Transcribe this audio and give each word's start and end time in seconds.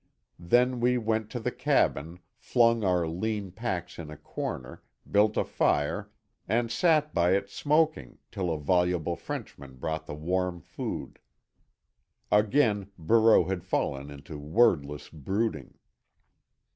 Then 0.39 0.79
we 0.79 0.97
went 0.97 1.29
to 1.29 1.39
the 1.39 1.51
cabin, 1.51 2.21
flung 2.35 2.83
our 2.83 3.07
lean 3.07 3.51
packs 3.51 3.99
in 3.99 4.09
a 4.09 4.17
corner, 4.17 4.81
built 5.11 5.37
a 5.37 5.43
fire, 5.43 6.09
and 6.47 6.71
sat 6.71 7.13
by 7.13 7.33
it 7.35 7.51
smoking 7.51 8.17
till 8.31 8.51
a 8.51 8.57
voluble 8.57 9.15
Frenchman 9.15 9.75
brought 9.75 10.07
the 10.07 10.15
warm 10.15 10.59
food. 10.59 11.19
Again 12.31 12.89
Barreau 12.97 13.43
had 13.45 13.63
fallen 13.63 14.09
into 14.09 14.39
wordless 14.39 15.07
brooding. 15.07 15.77